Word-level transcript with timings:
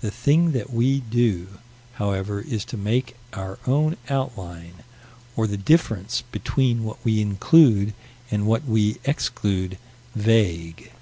The 0.00 0.10
thing 0.10 0.52
that 0.52 0.72
we 0.72 1.00
do, 1.00 1.58
however, 2.00 2.40
is 2.40 2.64
to 2.64 2.78
make 2.78 3.14
our 3.34 3.58
own 3.66 3.98
outline, 4.08 4.76
or 5.36 5.46
the 5.46 5.58
difference 5.58 6.22
between 6.32 6.82
what 6.82 7.04
we 7.04 7.20
include 7.20 7.92
and 8.30 8.46
what 8.46 8.64
we 8.64 9.00
exclude, 9.04 9.76
vague. 10.16 10.92